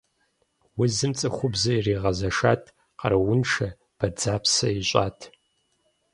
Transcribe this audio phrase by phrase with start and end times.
[0.81, 2.63] Узым цӏыхубзыр иригъэзэшат,
[2.99, 3.67] къарууншэ,
[3.97, 5.17] бадзэпсэ ищӏат.